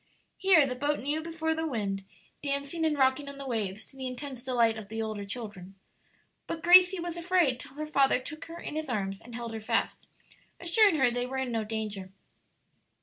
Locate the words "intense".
4.07-4.41